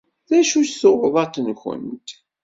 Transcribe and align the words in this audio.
D 0.29 0.31
acu-tt 0.39 0.77
tuɣdaḍt-went? 0.81 2.09